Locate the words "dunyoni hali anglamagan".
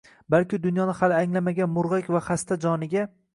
0.63-1.71